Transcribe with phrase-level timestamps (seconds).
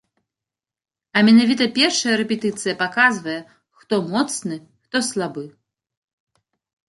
[1.19, 3.37] А менавіта першая рэпетыцыя паказвае,
[3.81, 4.55] хто моцны,
[4.87, 5.43] хто слабы.